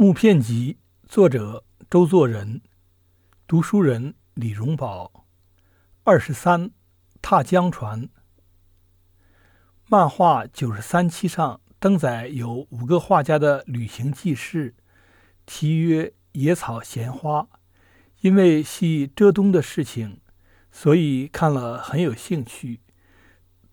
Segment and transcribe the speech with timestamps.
[0.00, 0.78] 木片集》
[1.12, 2.62] 作者周作人，
[3.46, 5.26] 读书人李荣宝。
[6.04, 6.70] 二十三，
[7.20, 8.08] 踏江船。
[9.88, 14.74] 漫画九十三期上登载有五个画家的旅行记事，
[15.44, 17.42] 题曰《野草闲花》。
[18.22, 20.22] 因为系浙东的事情，
[20.72, 22.80] 所以看了很有兴趣。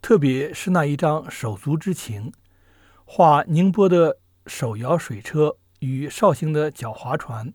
[0.02, 2.34] 特别是那一张手足之情，
[3.06, 5.56] 画宁波的手摇水车。
[5.80, 7.54] 与绍兴的脚划船，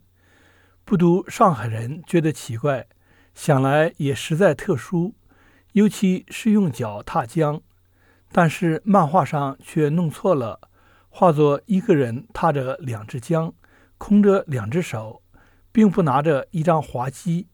[0.85, 2.87] 不读上海人觉得奇怪，
[3.33, 5.13] 想来也实在特殊，
[5.73, 7.61] 尤其是用脚踏江。
[8.31, 10.59] 但是漫画上却弄错了，
[11.09, 13.53] 画作一个人踏着两只江，
[13.97, 15.21] 空着两只手，
[15.71, 17.47] 并不拿着一张滑机，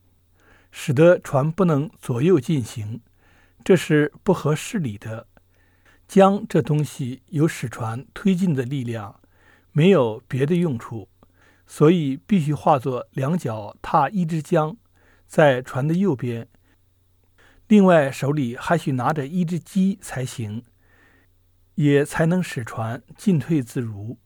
[0.71, 3.01] 使得船不能左右进行，
[3.63, 5.27] 这是不合事理的。
[6.07, 9.19] 江这东西有使船推进的力量。
[9.79, 11.07] 没有别的用处，
[11.65, 14.75] 所以必须化作两脚踏一只江，
[15.25, 16.49] 在船的右边。
[17.69, 20.65] 另外手里还需拿着一只鸡才行，
[21.75, 24.17] 也才能使船进退自如。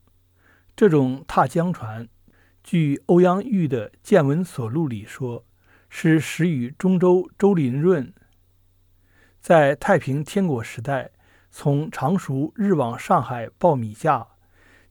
[0.74, 2.08] 这种踏江船，
[2.64, 5.44] 据欧阳玉的《见闻所录》里说，
[5.88, 8.12] 是始于中州周林润，
[9.40, 11.12] 在太平天国时代，
[11.52, 14.33] 从常熟日往上海报米价。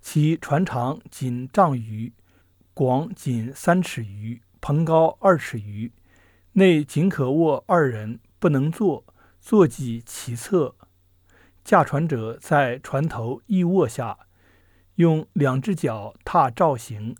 [0.03, 2.11] 其船长仅丈余，
[2.73, 5.93] 广仅三尺余，棚高二尺余，
[6.51, 9.05] 内仅可卧二人，不能坐，
[9.39, 10.75] 坐即其侧。
[11.63, 14.19] 驾船者在船头一卧下，
[14.95, 17.15] 用两只脚踏棹行，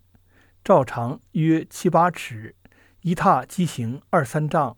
[0.62, 2.54] 棹长约七八尺，
[3.02, 4.76] 一踏即行二三丈，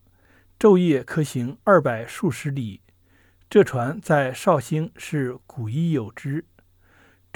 [0.59, 2.81] 昼夜可行二百数十里。
[3.50, 6.45] 这船在绍兴是古已有之。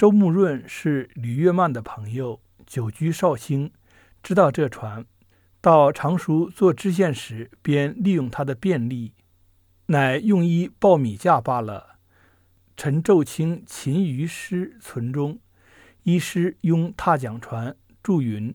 [0.00, 3.70] 周慕润是吕月曼的朋友，久居绍兴，
[4.22, 5.04] 知道这船，
[5.60, 9.12] 到常熟做知县时，便利用他的便利，
[9.88, 11.98] 乃用一爆米价罢了。
[12.78, 15.38] 陈昼清秦余诗存中，
[16.04, 18.54] 一诗用踏桨船，注云：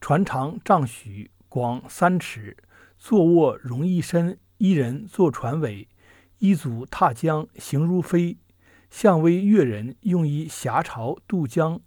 [0.00, 2.56] 船长丈许，广三尺，
[2.98, 5.86] 坐卧容易身，一人坐船尾，
[6.38, 8.38] 一足踏江，行如飞。
[8.90, 11.80] 相威越人用以峡潮渡江，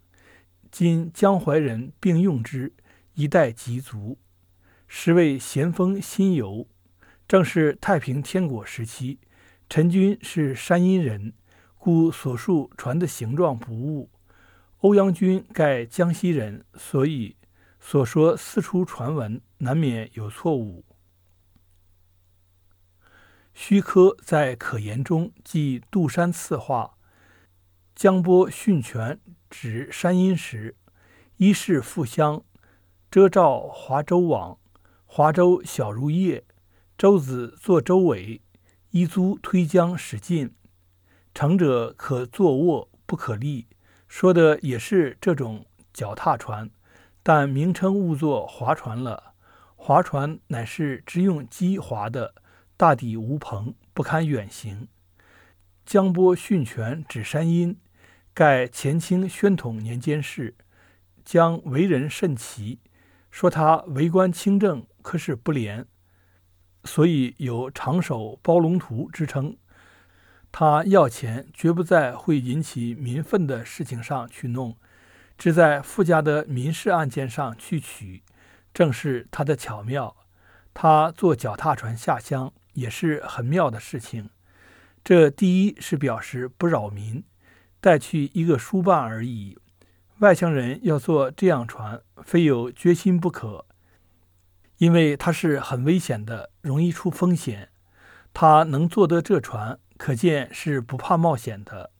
[0.72, 2.74] 今江淮人并用之，
[3.16, 4.18] 一代极足。
[4.88, 6.68] 时为咸丰新游，
[7.28, 9.20] 正是太平天国时期。
[9.70, 11.34] 陈君是山阴人，
[11.78, 14.10] 故所述船的形状不误。
[14.80, 17.36] 欧阳君盖江西人，所以
[17.80, 20.84] 所说四处传闻难免有错误。
[23.54, 26.96] 虚科在可言中记杜山刺画，
[27.94, 29.20] 江波训泉
[29.50, 30.76] 指山阴时，
[31.38, 32.44] 一是复乡，
[33.10, 34.58] 遮罩华州往，
[35.06, 36.46] 华州小如叶，
[36.98, 38.42] 舟子坐舟尾，
[38.92, 40.56] 一租推江使进，
[41.34, 43.68] 乘者可坐卧，不可立。
[44.08, 46.70] 说的也是这种脚踏船，
[47.22, 49.34] 但名称误作划船了。
[49.76, 52.34] 划船乃是只用机划的。
[52.82, 54.88] 大抵无篷，不堪远行。
[55.86, 57.80] 江波训泉指山阴，
[58.34, 60.56] 盖前清宣统年间事。
[61.24, 62.80] 江为人甚奇，
[63.30, 65.86] 说他为官清正，可是不廉，
[66.84, 69.56] 所以有长手包龙图之称。
[70.52, 74.76] 他要钱，绝不在会引起民愤的事情上去弄，
[75.38, 78.24] 只在附加的民事案件上去取，
[78.74, 80.16] 正是他的巧妙。
[80.74, 82.52] 他坐脚踏船下乡。
[82.74, 84.30] 也是很妙的事情。
[85.04, 87.24] 这第一是表示不扰民，
[87.80, 89.58] 带去一个书办而已。
[90.20, 93.66] 外乡人要坐这样船，非有决心不可，
[94.78, 97.70] 因为它是很危险的，容易出风险。
[98.34, 101.92] 他能坐得这船，可见是不怕冒险的。